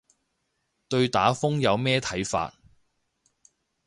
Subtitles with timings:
[0.87, 2.55] 對打風有咩睇法